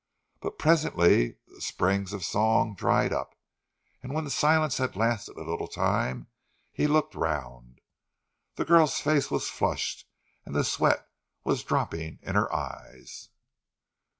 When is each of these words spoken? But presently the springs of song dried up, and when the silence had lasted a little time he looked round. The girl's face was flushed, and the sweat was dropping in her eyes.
But 0.39 0.57
presently 0.57 1.37
the 1.45 1.61
springs 1.61 2.11
of 2.11 2.25
song 2.25 2.73
dried 2.73 3.13
up, 3.13 3.35
and 4.01 4.15
when 4.15 4.23
the 4.23 4.31
silence 4.31 4.77
had 4.79 4.95
lasted 4.95 5.37
a 5.37 5.43
little 5.43 5.67
time 5.67 6.25
he 6.73 6.87
looked 6.87 7.13
round. 7.13 7.81
The 8.55 8.65
girl's 8.65 8.99
face 8.99 9.29
was 9.29 9.47
flushed, 9.51 10.07
and 10.43 10.55
the 10.55 10.63
sweat 10.63 11.07
was 11.43 11.63
dropping 11.63 12.17
in 12.23 12.33
her 12.33 12.51
eyes. 12.51 13.29